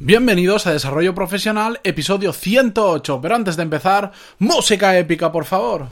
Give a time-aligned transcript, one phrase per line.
[0.00, 3.20] Bienvenidos a Desarrollo Profesional, episodio 108.
[3.20, 5.88] Pero antes de empezar, música épica, por favor.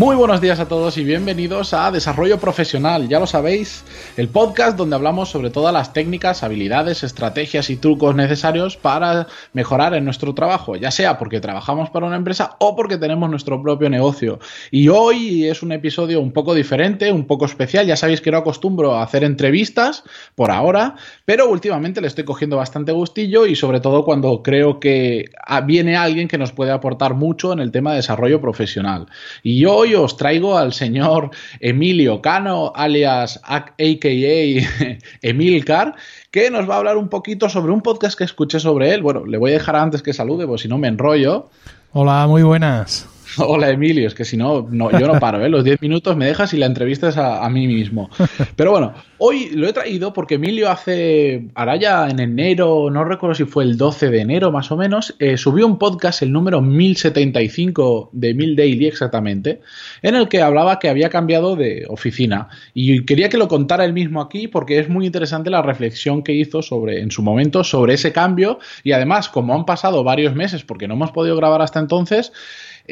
[0.00, 3.06] Muy buenos días a todos y bienvenidos a Desarrollo Profesional.
[3.06, 3.84] Ya lo sabéis,
[4.16, 9.92] el podcast donde hablamos sobre todas las técnicas, habilidades, estrategias y trucos necesarios para mejorar
[9.92, 13.90] en nuestro trabajo, ya sea porque trabajamos para una empresa o porque tenemos nuestro propio
[13.90, 14.38] negocio.
[14.70, 17.86] Y hoy es un episodio un poco diferente, un poco especial.
[17.86, 20.02] Ya sabéis que no acostumbro a hacer entrevistas
[20.34, 20.94] por ahora,
[21.26, 25.26] pero últimamente le estoy cogiendo bastante gustillo y sobre todo cuando creo que
[25.66, 29.06] viene alguien que nos puede aportar mucho en el tema de desarrollo profesional.
[29.42, 33.68] Y yo hoy os traigo al señor Emilio Cano, alias AKA
[35.22, 35.96] Emilcar,
[36.30, 39.02] que nos va a hablar un poquito sobre un podcast que escuché sobre él.
[39.02, 41.50] Bueno, le voy a dejar antes que salude, pues si no me enrollo.
[41.92, 43.08] Hola, muy buenas.
[43.38, 45.48] Hola Emilio, es que si no, no yo no paro, ¿eh?
[45.48, 48.10] los 10 minutos me dejas y la entrevistas a, a, mí mismo.
[48.54, 53.34] Pero bueno, hoy lo he traído porque Emilio hace, ahora ya en enero, no recuerdo
[53.34, 56.62] si fue el 12 de enero más o menos, eh, subió un podcast, el número
[56.62, 59.60] 1075 de Mil Daily exactamente,
[60.00, 62.48] en el que hablaba que había cambiado de oficina.
[62.72, 66.32] Y quería que lo contara él mismo aquí porque es muy interesante la reflexión que
[66.32, 70.64] hizo sobre, en su momento sobre ese cambio y además como han pasado varios meses
[70.64, 72.32] porque no hemos podido grabar hasta entonces,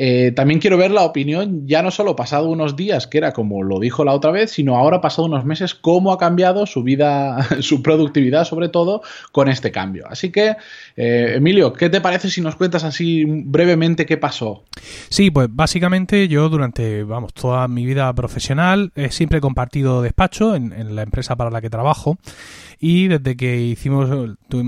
[0.01, 3.65] eh, también quiero ver la opinión, ya no solo pasado unos días, que era como
[3.65, 7.39] lo dijo la otra vez, sino ahora pasado unos meses, cómo ha cambiado su vida,
[7.61, 9.03] su productividad sobre todo,
[9.33, 10.07] con este cambio.
[10.09, 10.57] Así que,
[10.97, 14.65] eh, Emilio, ¿qué te parece si nos cuentas así brevemente qué pasó?
[15.09, 20.95] Sí, pues básicamente yo durante, vamos, toda mi vida profesional he siempre compartido despacho en
[20.95, 22.19] la empresa para la que trabajo
[22.79, 24.11] y desde que hicimos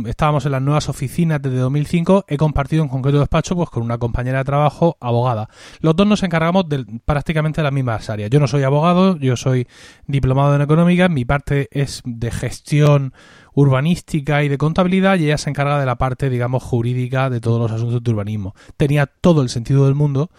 [0.06, 3.98] estábamos en las nuevas oficinas desde 2005 he compartido en concreto despacho pues con una
[3.98, 5.48] compañera de trabajo abogada.
[5.80, 8.30] Los dos nos encargamos de prácticamente las mismas áreas.
[8.30, 9.66] Yo no soy abogado yo soy
[10.06, 13.12] diplomado en económica mi parte es de gestión
[13.60, 17.60] urbanística y de contabilidad y ella se encarga de la parte digamos jurídica de todos
[17.60, 20.30] los asuntos de urbanismo tenía todo el sentido del mundo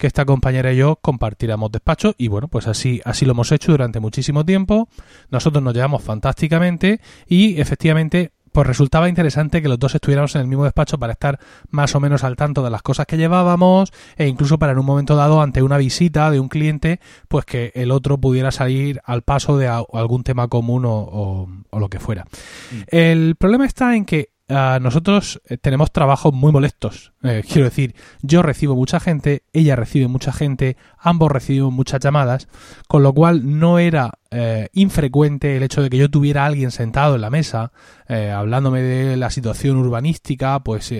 [0.00, 3.72] que esta compañera y yo compartiéramos despacho y bueno, pues así, así lo hemos hecho
[3.72, 4.88] durante muchísimo tiempo.
[5.30, 10.46] Nosotros nos llevamos fantásticamente y efectivamente pues resultaba interesante que los dos estuviéramos en el
[10.46, 11.38] mismo despacho para estar
[11.70, 14.86] más o menos al tanto de las cosas que llevábamos e incluso para en un
[14.86, 19.22] momento dado ante una visita de un cliente pues que el otro pudiera salir al
[19.22, 22.24] paso de algún tema común o, o lo que fuera.
[22.24, 22.80] Mm.
[22.88, 27.12] El problema está en que Nosotros eh, tenemos trabajos muy molestos.
[27.22, 32.48] Eh, quiero decir, yo recibo mucha gente, ella recibe mucha gente, ambos recibimos muchas llamadas,
[32.88, 36.72] con lo cual no era eh, infrecuente el hecho de que yo tuviera a alguien
[36.72, 37.72] sentado en la mesa
[38.10, 40.92] hablándome de la situación urbanística, pues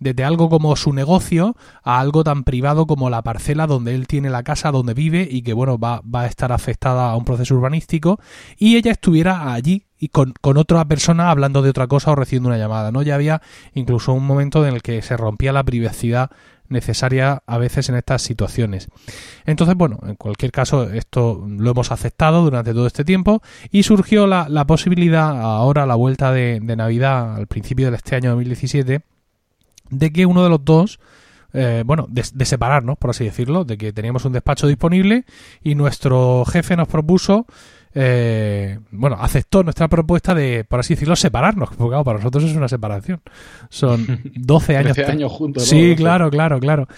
[0.00, 1.54] desde algo como su negocio
[1.84, 5.42] a algo tan privado como la parcela donde él tiene la casa donde vive y
[5.42, 8.18] que bueno va, va a estar afectada a un proceso urbanístico
[8.58, 12.58] y ella estuviera allí y con, otra persona hablando de otra cosa o recibiendo una
[12.58, 13.00] llamada, ¿no?
[13.00, 13.40] Ya había
[13.72, 16.30] incluso un momento en el que se rompía la privacidad
[16.68, 18.88] necesaria a veces en estas situaciones.
[19.46, 24.26] Entonces, bueno, en cualquier caso, esto lo hemos aceptado durante todo este tiempo y surgió
[24.26, 28.28] la, la posibilidad, ahora a la vuelta de, de, Navidad, al principio de este año
[28.32, 29.00] 2017,
[29.88, 31.00] de que uno de los dos,
[31.54, 35.24] eh, bueno, de, de, separarnos, por así decirlo, de que teníamos un despacho disponible
[35.62, 37.46] y nuestro jefe nos propuso
[37.96, 42.56] eh, bueno, aceptó nuestra propuesta de, por así decirlo, separarnos, porque claro, para nosotros es
[42.56, 43.20] una separación.
[43.70, 44.96] Son 12 años.
[44.96, 45.64] 12 años juntos.
[45.64, 45.96] Sí, ¿no?
[45.96, 46.88] claro, claro, claro.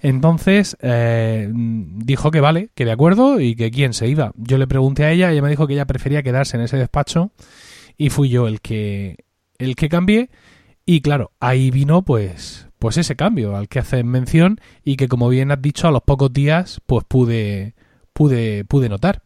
[0.00, 4.32] Entonces, eh, dijo que vale, que de acuerdo y que quién se iba.
[4.36, 7.32] Yo le pregunté a ella, ella me dijo que ella prefería quedarse en ese despacho
[7.96, 9.24] y fui yo el que,
[9.58, 10.30] el que cambié.
[10.86, 15.28] Y claro, ahí vino pues, pues ese cambio al que haces mención y que como
[15.30, 17.74] bien has dicho, a los pocos días pues pude,
[18.12, 19.22] pude, pude notar.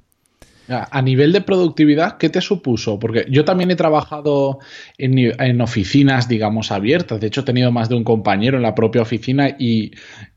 [0.69, 2.99] A nivel de productividad, ¿qué te supuso?
[2.99, 4.59] Porque yo también he trabajado
[4.99, 7.21] en, oficinas, digamos, abiertas.
[7.21, 9.93] De hecho, he tenido más de un compañero en la propia oficina y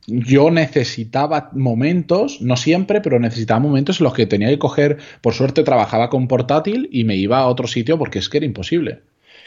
[0.08, 5.34] yo necesitaba momentos, no siempre, pero necesitaba momentos en los que tenía que coger, por
[5.34, 9.02] suerte trabajaba con portátil y me iba a otro sitio porque es que era imposible.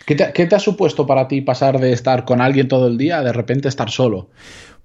[0.07, 2.99] ¿Qué te, qué te ha supuesto para ti pasar de estar con alguien todo el
[2.99, 4.29] día a de repente estar solo?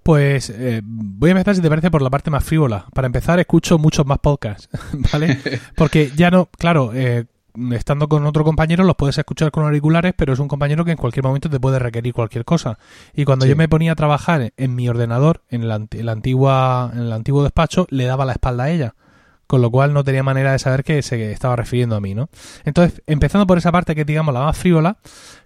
[0.03, 2.85] Pues eh, voy a empezar, si te parece, por la parte más frívola.
[2.93, 4.69] Para empezar, escucho muchos más podcasts,
[5.11, 5.39] ¿vale?
[5.75, 7.25] Porque ya no, claro, eh,
[7.71, 10.97] estando con otro compañero los puedes escuchar con auriculares, pero es un compañero que en
[10.97, 12.77] cualquier momento te puede requerir cualquier cosa.
[13.13, 13.49] Y cuando sí.
[13.49, 17.13] yo me ponía a trabajar en mi ordenador, en, la, en, la antigua, en el
[17.13, 18.95] antiguo despacho, le daba la espalda a ella.
[19.49, 22.29] Con lo cual no tenía manera de saber que se estaba refiriendo a mí, ¿no?
[22.65, 24.99] Entonces, empezando por esa parte que digamos la más frívola,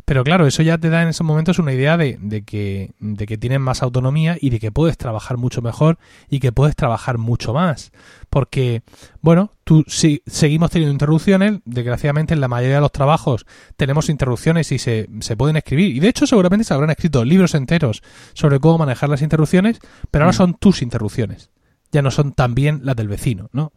[0.04, 3.38] pero claro, eso ya te da en esos momentos una idea de, que, de que
[3.38, 7.54] tienes más autonomía y de que puedes trabajar mucho mejor y que puedes trabajar mucho
[7.54, 7.94] más.
[8.30, 8.82] Porque,
[9.22, 13.46] bueno, tú si, seguimos teniendo interrupciones, desgraciadamente en la mayoría de los trabajos
[13.78, 15.96] tenemos interrupciones y se, se pueden escribir.
[15.96, 18.04] Y de hecho seguramente se habrán escrito libros enteros
[18.34, 19.80] sobre cómo manejar las interrupciones,
[20.12, 20.38] pero ahora mm.
[20.38, 21.54] son tus interrupciones
[21.94, 23.72] ya no son tan bien las del vecino, ¿no?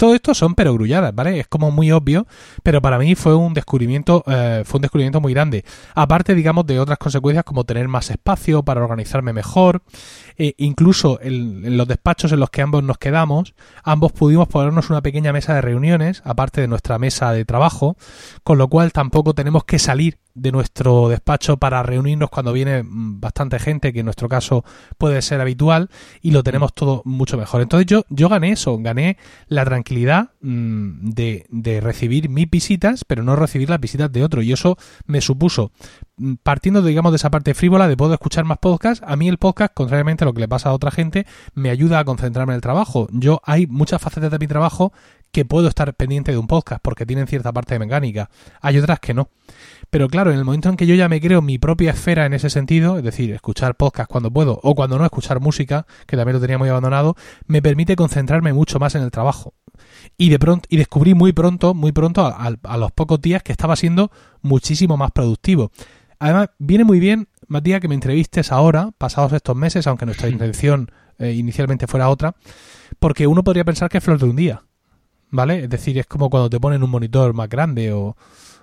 [0.00, 1.40] Todo esto son perogrulladas, ¿vale?
[1.40, 2.26] Es como muy obvio,
[2.62, 5.62] pero para mí fue un descubrimiento, eh, fue un descubrimiento muy grande.
[5.94, 9.82] Aparte, digamos, de otras consecuencias como tener más espacio para organizarme mejor,
[10.38, 13.54] e incluso en, los despachos en los que ambos nos quedamos,
[13.84, 17.98] ambos pudimos ponernos una pequeña mesa de reuniones, aparte de nuestra mesa de trabajo,
[18.42, 23.20] con lo cual tampoco tenemos que salir de nuestro despacho para reunirnos cuando viene mm,
[23.20, 24.64] bastante gente, que en nuestro caso
[24.96, 25.90] puede ser habitual,
[26.22, 27.60] y lo tenemos todo mucho mejor.
[27.60, 29.18] Entonces yo, yo gané eso, gané
[29.48, 34.42] la tranquilidad mm, de, de recibir mis visitas, pero no recibir las visitas de otro.
[34.42, 34.76] Y eso
[35.06, 35.72] me supuso,
[36.18, 39.38] mm, partiendo digamos de esa parte frívola de poder escuchar más podcasts, a mí el
[39.38, 42.56] podcast, contrariamente a lo que le pasa a otra gente, me ayuda a concentrarme en
[42.56, 43.08] el trabajo.
[43.12, 44.92] Yo hay muchas facetas de mi trabajo
[45.32, 48.30] que puedo estar pendiente de un podcast porque tienen cierta parte de mecánica.
[48.60, 49.30] Hay otras que no.
[49.90, 52.32] Pero claro, en el momento en que yo ya me creo mi propia esfera en
[52.32, 56.34] ese sentido, es decir, escuchar podcast cuando puedo o cuando no escuchar música, que también
[56.34, 57.16] lo tenía muy abandonado,
[57.46, 59.54] me permite concentrarme mucho más en el trabajo.
[60.16, 63.74] Y de pronto, y descubrí muy pronto, muy pronto, a, los pocos días que estaba
[63.74, 65.72] siendo muchísimo más productivo.
[66.20, 70.92] Además, viene muy bien, Matías, que me entrevistes ahora, pasados estos meses, aunque nuestra intención
[71.18, 72.36] eh, inicialmente fuera otra,
[73.00, 74.62] porque uno podría pensar que es flor de un día,
[75.30, 75.64] ¿vale?
[75.64, 78.16] Es decir, es como cuando te ponen un monitor más grande o,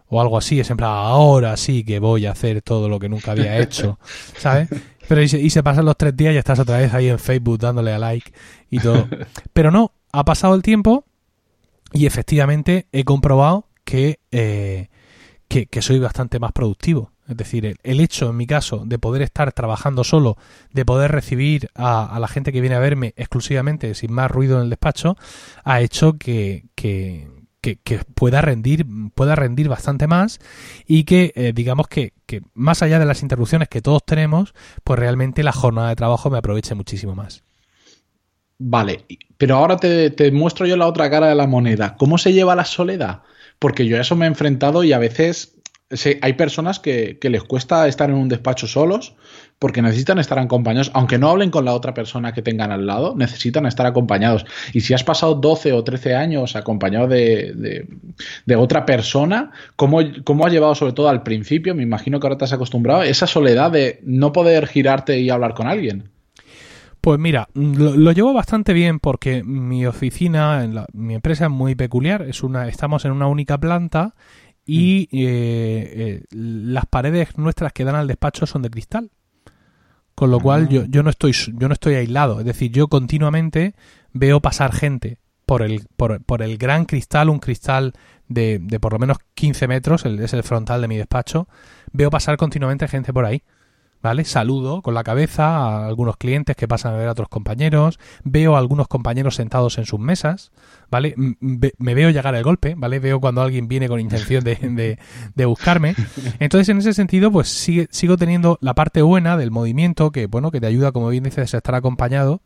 [0.10, 3.10] o algo así, es en plan, ahora sí que voy a hacer todo lo que
[3.10, 4.00] nunca había hecho,
[4.38, 4.70] ¿sabes?
[5.08, 7.94] Pero y se, pasan los tres días y estás otra vez ahí en Facebook dándole
[7.94, 8.32] a like
[8.70, 9.08] y todo.
[9.54, 11.06] Pero no, ha pasado el tiempo
[11.94, 14.90] y efectivamente he comprobado que, eh,
[15.48, 17.14] que, soy bastante más productivo.
[17.30, 20.38] Es decir, el, hecho, en mi caso, de poder estar trabajando solo,
[20.72, 24.58] de poder recibir a, a, la gente que viene a verme exclusivamente, sin más ruido
[24.58, 25.18] en el despacho,
[25.64, 27.28] ha hecho que, que,
[27.76, 30.40] que, pueda rendir pueda rendir bastante más
[30.88, 32.14] y que eh, digamos que,
[32.54, 34.54] más allá de las interrupciones que todos tenemos
[34.84, 37.44] pues realmente la jornada de trabajo me aproveche muchísimo más.
[38.60, 39.06] Vale
[39.38, 41.96] pero ahora te, te muestro yo la otra cara de la moneda.
[41.96, 43.22] Cómo se lleva la soledad
[43.60, 45.57] porque yo a eso me he enfrentado y a veces
[46.22, 49.16] hay personas que, les cuesta estar en un despacho solos
[49.58, 53.16] porque necesitan estar acompañados, aunque no hablen con la otra persona que tengan al lado,
[53.16, 54.46] necesitan estar acompañados.
[54.74, 57.88] Y si has pasado 12 o 13 años acompañado de,
[58.56, 62.46] otra persona, ¿cómo, ¿cómo, has llevado sobre todo al principio, me imagino que ahora te
[62.46, 66.12] has acostumbrado, esa soledad de no poder girarte y hablar con alguien?
[67.08, 72.44] Pues mira, lo, llevo bastante bien porque mi oficina, mi empresa es muy peculiar, es
[72.44, 74.14] una, estamos en una única planta
[74.68, 75.16] y mm.
[75.16, 79.10] eh, eh, las paredes nuestras que dan al despacho son de cristal.
[80.14, 82.40] Con lo cual yo, yo, no estoy, yo no estoy aislado.
[82.40, 83.76] Es decir, yo continuamente
[84.14, 87.94] veo pasar gente por el, por, por el gran cristal, un cristal
[88.28, 91.48] de, de por lo menos 15 metros, es el frontal de mi despacho.
[91.94, 93.44] Veo pasar continuamente gente por ahí.
[94.02, 94.24] ¿Vale?
[94.26, 98.56] Saludo con la cabeza a algunos clientes que pasan a ver a otros compañeros, veo
[98.56, 100.52] a algunos compañeros sentados en sus mesas,
[100.90, 101.16] ¿vale?
[101.18, 103.00] Me veo llegar el golpe, ¿vale?
[103.00, 104.98] Veo cuando alguien viene con intención de,
[105.36, 105.96] de, buscarme.
[106.40, 110.52] Entonces, en ese sentido, pues sigue, sigo teniendo la parte buena del movimiento, que, bueno,
[110.52, 112.42] que te ayuda, como bien dices, a estar acompañado.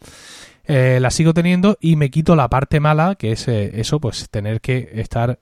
[0.66, 4.30] Eh, la sigo teniendo y me quito la parte mala, que es eh, eso, pues
[4.30, 5.40] tener que estar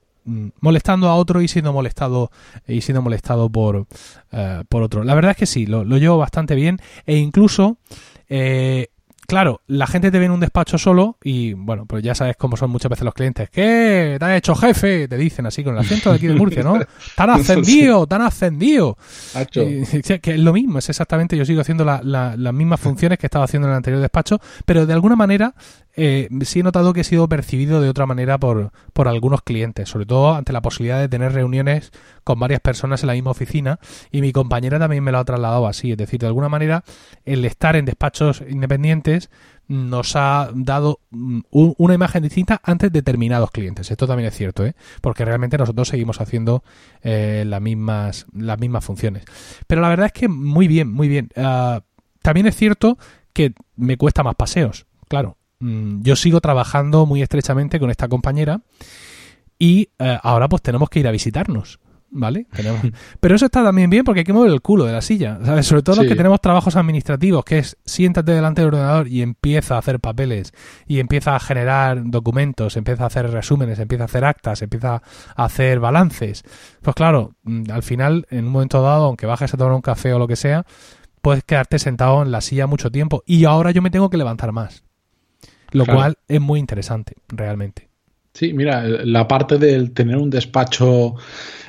[0.61, 2.31] molestando a otro y siendo molestado
[2.67, 3.87] y siendo molestado por,
[4.31, 5.03] eh, por otro.
[5.03, 7.77] La verdad es que sí, lo, lo llevo bastante bien e incluso
[8.29, 8.89] eh,
[9.29, 12.57] Claro, la gente te ve en un despacho solo y, bueno, pues ya sabes cómo
[12.57, 13.47] son muchas veces los clientes.
[13.51, 14.15] ¿Qué?
[14.17, 15.07] ¿Te has hecho jefe?
[15.07, 16.79] Te dicen así con el acento de aquí de Murcia, ¿no?
[17.15, 18.07] ¡Tan ascendido!
[18.07, 18.97] ¡Tan ascendido!
[20.19, 23.67] que es lo mismo, es exactamente, yo sigo haciendo las mismas funciones que estaba haciendo
[23.67, 25.53] en el anterior despacho, pero de alguna manera
[26.01, 29.89] eh, sí he notado que he sido percibido de otra manera por, por algunos clientes,
[29.89, 31.91] sobre todo ante la posibilidad de tener reuniones
[32.23, 35.67] con varias personas en la misma oficina y mi compañera también me lo ha trasladado
[35.67, 36.85] así, es decir, de alguna manera
[37.25, 39.18] el estar en despachos independientes
[39.67, 43.89] nos ha dado mm, una imagen distinta ante determinados clientes.
[43.91, 44.75] Esto también es cierto, ¿eh?
[45.01, 46.63] porque realmente nosotros seguimos haciendo
[47.01, 49.23] eh, las, mismas, las mismas funciones.
[49.67, 51.29] Pero la verdad es que muy bien, muy bien.
[51.35, 51.81] Ah,
[52.21, 52.97] también es cierto
[53.31, 55.37] que me cuesta más paseos, claro.
[55.59, 58.61] Mm, yo sigo trabajando muy estrechamente con esta compañera
[59.59, 61.79] y eh, ahora pues tenemos que ir a visitarnos.
[62.11, 62.47] ¿Vale?
[62.55, 62.81] Tenemos...
[63.19, 65.65] Pero eso está también bien porque hay que mover el culo de la silla, ¿sabes?
[65.65, 69.75] Sobre todo los que tenemos trabajos administrativos, que es siéntate delante del ordenador y empieza
[69.75, 70.53] a hacer papeles,
[70.87, 75.01] y empieza a generar documentos, empieza a hacer resúmenes, empieza a hacer actas, empieza
[75.35, 76.43] a hacer balances.
[76.81, 80.13] Pues claro, mm, al final, en un momento dado, aunque bajes a tomar un café
[80.13, 80.65] o lo que sea,
[81.21, 83.23] puedes quedarte sentado en la silla mucho tiempo.
[83.25, 84.83] Y ahora yo me tengo que levantar más.
[85.71, 87.88] Lo cual es muy interesante, realmente.
[88.39, 91.15] Sí, mira, la parte del tener un despacho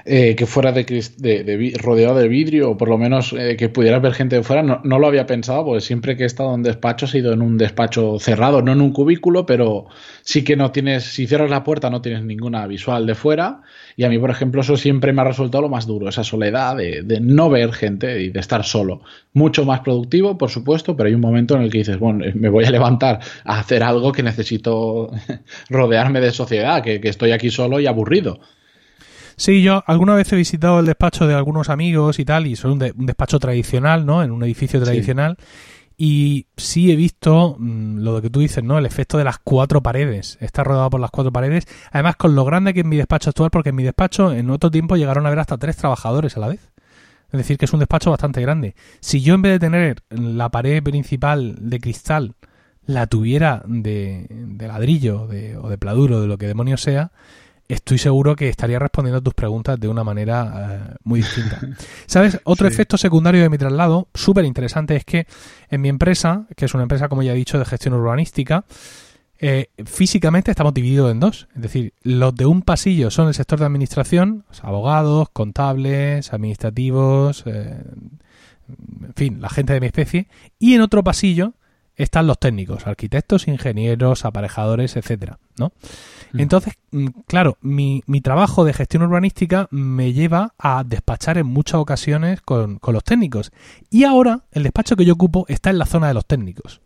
[0.05, 4.01] eh, que fuera de, de, rodeado de vidrio o por lo menos eh, que pudieras
[4.01, 6.63] ver gente de fuera, no, no, lo había pensado porque siempre que he estado en
[6.63, 9.87] despacho ha sido en un despacho cerrado, no en un cubículo, pero
[10.23, 13.63] sí que no tienes, si cierras la puerta no tienes ninguna visual de fuera
[13.97, 16.77] y a mí, por ejemplo, eso siempre me ha resultado lo más duro, esa soledad
[16.77, 19.03] de, de no ver gente y de estar solo.
[19.35, 22.49] Mucho más productivo, por supuesto, pero hay un momento en el que dices, bueno, me
[22.49, 25.11] voy a levantar a hacer algo que necesito
[25.69, 28.41] rodearme de sociedad, que, que estoy aquí solo y aburrido.
[29.41, 32.73] Sí, yo alguna vez he visitado el despacho de algunos amigos y tal, y son
[32.73, 34.23] un, despacho tradicional, ¿no?
[34.23, 35.39] En un edificio tradicional.
[35.97, 38.77] Y sí he visto mm, lo que tú dices, ¿no?
[38.77, 40.37] El efecto de las cuatro paredes.
[40.43, 41.67] Está rodado por las cuatro paredes.
[41.91, 44.71] Además, con lo grande que es mi despacho actual, porque en mi despacho en otro
[44.71, 46.71] tiempo llegaron a ver hasta tres trabajadores a la vez.
[47.33, 48.75] Es decir, que es un despacho bastante grande.
[49.01, 52.35] Si yo en vez de tener la pared principal de cristal,
[52.87, 57.13] la tuviera de, de ladrillo o de pladuro, de lo que demonios sea,
[57.75, 61.61] estoy seguro que estaría respondiendo a tus preguntas de una manera eh, muy distinta.
[62.07, 62.41] ¿Sabes?
[62.45, 65.27] Otro efecto secundario de mi traslado, súper interesante, es que
[65.69, 68.65] en mi empresa, que es una empresa, como ya he dicho, de gestión urbanística,
[69.39, 71.49] eh, físicamente estamos divididos en dos.
[71.55, 77.83] Es decir, los de un pasillo son el sector de administración, abogados, contables, administrativos, eh,
[78.69, 81.55] en fin, la gente de mi especie, y en otro pasillo
[82.03, 85.73] están los técnicos, arquitectos, ingenieros, aparejadores, etcétera, ¿no?
[86.33, 86.41] Mm.
[86.41, 91.81] Entonces, mm, claro, mi, mi, trabajo de gestión urbanística me lleva a despachar en muchas
[91.81, 93.53] ocasiones con, con los técnicos.
[93.91, 96.81] Y ahora el despacho que yo ocupo está en la zona de los técnicos.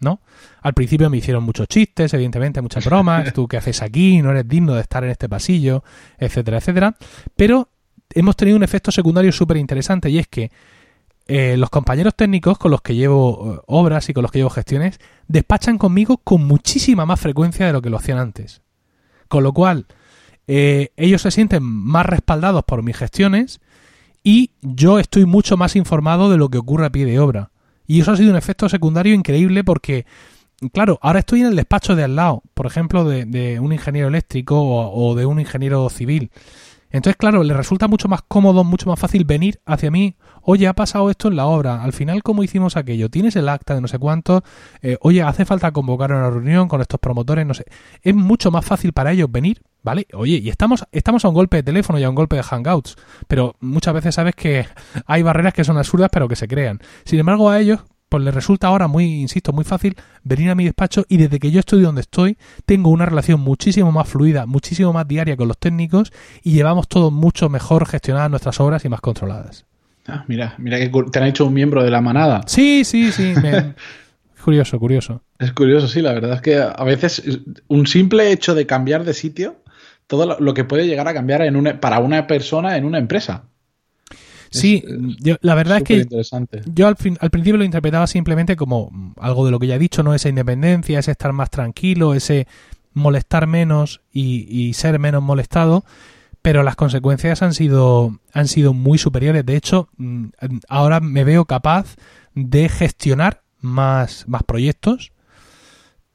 [0.00, 0.20] ¿no?
[0.60, 4.48] Al principio me hicieron muchos chistes, evidentemente, muchas bromas, tú qué haces aquí, no eres
[4.48, 5.84] digno de estar en este pasillo,
[6.18, 6.96] etcétera, etcétera.
[7.36, 7.68] Pero
[8.14, 10.50] hemos tenido un efecto secundario súper interesante y es que
[11.28, 14.50] eh, los compañeros técnicos con los que llevo eh, obras y con los que llevo
[14.50, 18.62] gestiones despachan conmigo con muchísima más frecuencia de lo que lo hacían antes.
[19.26, 19.86] Con lo cual,
[20.46, 23.60] eh, ellos se sienten más respaldados por mis gestiones
[24.22, 27.50] y yo estoy mucho más informado de lo que ocurre a pie de obra.
[27.88, 30.06] Y eso ha sido un efecto secundario increíble porque,
[30.72, 34.60] claro, ahora estoy en el despacho de al lado, por ejemplo, de, un ingeniero eléctrico
[34.60, 36.30] o, o de un ingeniero civil.
[36.96, 40.74] Entonces, claro, le resulta mucho más cómodo, mucho más fácil venir hacia mí oye, ha
[40.74, 43.10] pasado esto en la obra, al final, ¿cómo hicimos aquello?
[43.10, 44.42] ¿Tienes el acta de no sé cuánto?
[44.80, 47.64] Eh, oye, hace falta convocar una reunión con estos promotores, no sé.
[48.00, 50.06] Es mucho más fácil para ellos venir, ¿vale?
[50.14, 52.94] Oye, y estamos, estamos a un golpe de teléfono y a un golpe de hangouts,
[53.26, 54.66] pero muchas veces sabes que
[55.06, 56.80] hay barreras que son absurdas, pero que se crean.
[57.04, 60.64] Sin embargo, a ellos pues les resulta ahora muy, insisto, muy fácil venir a mi
[60.64, 64.92] despacho y desde que yo estoy donde estoy, tengo una relación muchísimo más fluida, muchísimo
[64.92, 69.00] más diaria con los técnicos y llevamos todo mucho mejor gestionadas nuestras obras y más
[69.00, 69.66] controladas.
[70.08, 72.42] Ah, mira, mira que te han hecho un miembro de la manada.
[72.46, 73.34] Sí, sí, sí.
[74.44, 75.22] curioso, curioso.
[75.38, 76.00] Es curioso, sí.
[76.00, 77.22] La verdad es que a veces
[77.66, 79.56] un simple hecho de cambiar de sitio,
[80.06, 83.46] todo lo que puede llegar a cambiar en una, para una persona en una empresa.
[84.50, 84.84] Sí,
[85.40, 86.06] la verdad es que
[86.72, 89.78] yo al, fin, al principio lo interpretaba simplemente como algo de lo que ya he
[89.78, 90.14] dicho, ¿no?
[90.14, 92.46] Esa independencia, ese estar más tranquilo, ese
[92.92, 95.84] molestar menos y, y ser menos molestado
[96.46, 99.44] pero las consecuencias han sido, han sido muy superiores.
[99.44, 100.26] De hecho, mm,
[100.68, 101.96] ahora me veo capaz
[102.36, 105.10] de gestionar más, más proyectos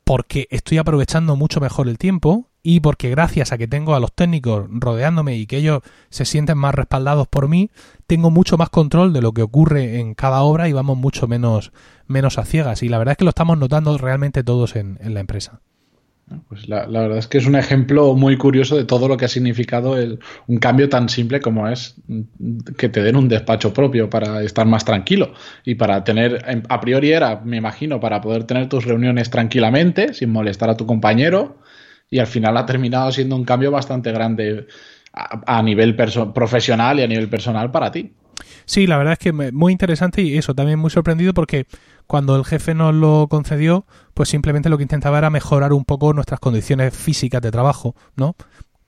[0.05, 4.13] porque estoy aprovechando mucho mejor el tiempo y porque gracias a que tengo a los
[4.13, 7.71] técnicos rodeándome y que ellos se sienten más respaldados por mí,
[8.07, 11.71] tengo mucho más control de lo que ocurre en cada obra y vamos mucho menos,
[12.07, 12.83] menos a ciegas.
[12.83, 15.61] Y la verdad es que lo estamos notando realmente todos en la empresa.
[16.47, 19.29] Pues la, verdad es que es un ejemplo muy curioso de todo lo que ha
[19.29, 21.95] significado el, un cambio tan simple como es
[22.77, 25.33] que te den un despacho propio para estar más tranquilo
[25.65, 30.31] y para tener, a priori era, me imagino, para poder tener tus reuniones tranquilamente, sin
[30.31, 31.57] molestar a tu compañero,
[32.11, 34.67] y al final ha terminado siendo un cambio bastante grande
[35.13, 38.13] a, a nivel profesional y a nivel personal para ti.
[38.65, 41.65] Sí, la verdad es que muy interesante y eso, también muy sorprendido porque
[42.07, 46.13] cuando el jefe nos lo concedió, pues simplemente lo que intentaba era mejorar un poco
[46.13, 48.35] nuestras condiciones físicas de trabajo, ¿no?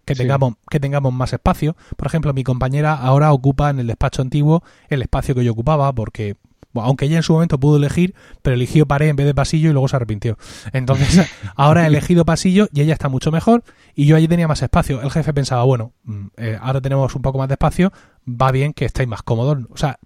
[0.05, 1.77] Que tengamos, que tengamos más espacio.
[1.95, 5.93] Por ejemplo, mi compañera ahora ocupa en el despacho antiguo el espacio que yo ocupaba
[5.93, 6.35] porque
[6.75, 9.73] aunque ella en su momento pudo elegir, pero eligió pared en vez de pasillo y
[9.73, 10.37] luego se arrepintió.
[10.71, 13.63] Entonces, ahora he elegido pasillo y ella está mucho mejor
[13.95, 15.01] y yo allí tenía más espacio.
[15.01, 17.91] El jefe pensaba, bueno, mm, eh, ahora tenemos un poco más de espacio,
[18.27, 19.59] va bien que estéis más cómodos.
[19.69, 19.99] O sea,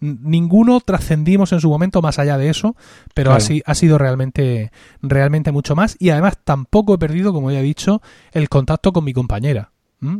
[0.00, 2.76] ninguno trascendimos en su momento más allá de eso,
[3.14, 4.70] pero así ha sido realmente,
[5.02, 8.02] realmente mucho más y además tampoco he perdido, como ya he dicho,
[8.32, 9.73] el contacto con mi compañera.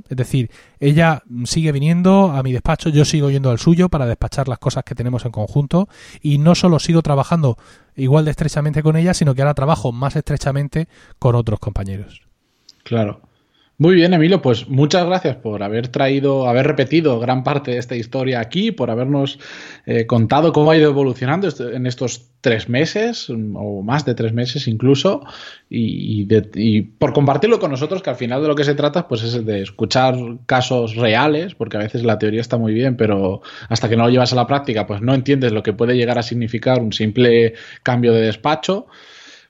[0.09, 0.51] Es decir,
[0.81, 4.85] ella sigue viniendo a mi despacho, yo sigo yendo al suyo para despachar las cosas
[4.85, 5.89] que tenemos en conjunto
[6.21, 7.57] y no solo sigo trabajando
[7.97, 10.89] igual de estrechamente con ella, sino que ahora trabajo más estrechamente
[11.19, 12.23] con otros compañeros.
[12.83, 13.21] Claro.
[13.77, 17.97] Muy bien, Emilio, pues muchas gracias por haber traído, haber repetido gran parte de esta
[17.97, 19.41] historia aquí, por habernos
[19.85, 24.69] eh, contado cómo ha ido evolucionando en estos tres meses, o más de tres meses
[24.69, 25.25] incluso,
[25.69, 29.45] y, por compartirlo con nosotros, que al final de lo que se trata pues es
[29.45, 30.15] de escuchar
[30.47, 34.11] casos reales, porque a veces la teoría está muy bien, pero hasta que no lo
[34.11, 37.55] llevas a la práctica, pues no entiendes lo que puede llegar a significar un simple
[37.83, 38.87] cambio de despacho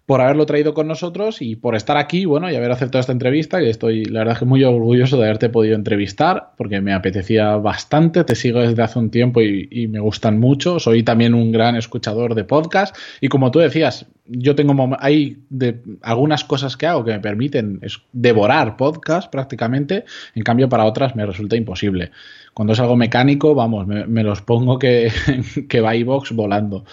[0.07, 3.59] por haberlo traído con nosotros y por estar aquí, bueno, y haber aceptado esta entrevista,
[3.59, 8.23] que estoy, la verdad, que muy orgulloso de haberte podido entrevistar, porque me apetecía bastante,
[8.25, 12.35] te sigo desde hace un tiempo y, me gustan mucho, soy también un gran escuchador
[12.35, 15.39] de podcast, y como tú decías, yo tengo, hay
[16.03, 17.81] algunas cosas que hago que me permiten
[18.13, 22.11] devorar podcast prácticamente, en cambio para otras me resulta imposible.
[22.53, 25.11] Cuando es algo mecánico, vamos, me, los pongo que,
[25.69, 26.85] que va iVox volando.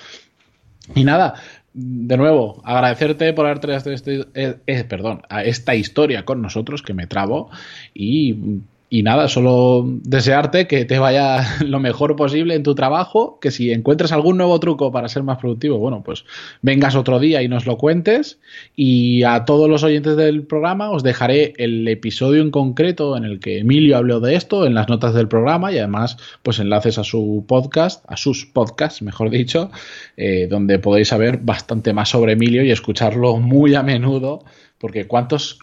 [0.96, 1.36] Y nada,
[1.74, 6.82] de nuevo, agradecerte por haber traído este, eh, eh, perdón, a esta historia con nosotros,
[6.82, 7.50] que me trabo,
[7.94, 8.62] y
[8.94, 13.72] y nada, solo desearte que te vaya lo mejor posible en tu trabajo, que si
[13.72, 16.26] encuentras algún nuevo truco para ser más productivo, bueno, pues
[16.62, 18.42] vengas otro día y nos lo cuentes.
[18.76, 23.40] Y a todos los oyentes del programa os dejaré el episodio en concreto en el
[23.40, 27.06] que Emilio habló de esto en las notas del programa y además pues enlaces a
[27.06, 29.72] su podcast, a sus podcasts, mejor dicho,
[30.18, 34.44] eh, donde podéis saber bastante más sobre Emilio y escucharlo muy a menudo.
[34.80, 35.60] Porque ¿cuántos,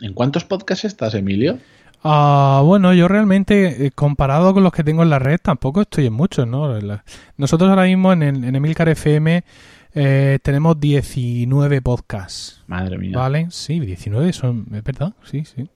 [0.00, 1.58] ¿en cuántos podcasts estás, Emilio?
[2.02, 6.06] Ah, bueno, yo realmente, eh, comparado con los que tengo en la red, tampoco estoy
[6.06, 6.78] en muchos, ¿no?
[7.36, 9.44] Nosotros ahora mismo en, en Emilcar FM
[9.94, 12.62] eh, tenemos 19 podcasts.
[12.66, 13.16] Madre mía.
[13.16, 13.48] ¿Vale?
[13.50, 15.12] Sí, 19 son, ¿es verdad?
[15.24, 15.68] Sí, sí.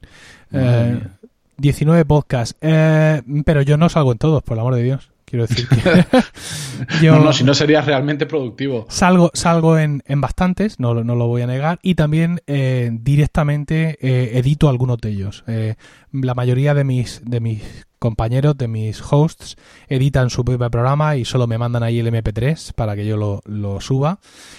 [1.57, 2.57] 19 eh, podcasts.
[2.61, 5.11] pero yo no salgo en todos, por el amor de Dios.
[5.35, 7.03] Quiero decir que.
[7.05, 8.87] yo no, no, si no serías realmente productivo.
[8.88, 13.99] Salgo, salgo en, en bastantes, no, no, lo voy a negar, y también eh, directamente
[14.00, 15.42] eh, edito algunos de ellos.
[15.49, 15.75] Eh,
[16.12, 17.62] la mayoría de mis, de mis
[18.05, 19.57] compañeros, de mis hosts,
[19.88, 23.81] editan su propio programa y solo me mandan ahí el MP3 para que yo lo,
[23.81, 24.19] suba.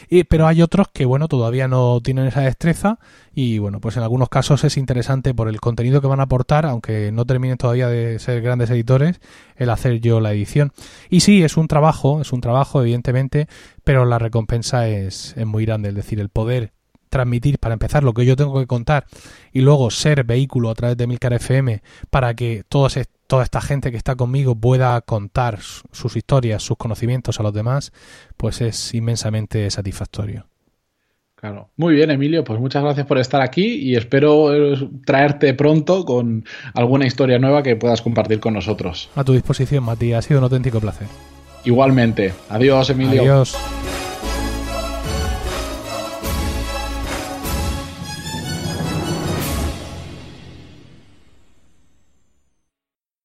[0.10, 2.98] Y, pero hay otros que, bueno, todavía no tienen esa destreza
[3.36, 6.66] y, bueno, pues en algunos casos es interesante por el contenido que van a aportar,
[6.66, 9.22] aunque no terminen todavía de ser grandes editores,
[9.58, 10.72] el hacer yo la edición.
[11.12, 13.48] Y sí, es un trabajo, es un trabajo, evidentemente,
[13.84, 16.75] pero la recompensa es, es muy grande, es decir, el poder
[17.16, 19.06] transmitir, para empezar, lo que yo tengo que contar
[19.54, 23.90] y luego ser vehículo a través de Milcar FM para que todos, toda esta gente
[23.90, 27.94] que está conmigo pueda contar sus historias, sus conocimientos a los demás,
[28.36, 30.48] pues es inmensamente satisfactorio.
[31.36, 31.70] Claro.
[31.78, 36.44] Muy bien, Emilio, pues muchas gracias por estar aquí y espero eh, traerte pronto con
[36.74, 39.10] alguna historia nueva que puedas compartir con nosotros.
[39.16, 41.08] A tu disposición, Matías, ha sido un auténtico placer.
[41.64, 42.34] Igualmente.
[42.50, 43.22] Adiós, Emilio.
[43.22, 43.56] Adiós.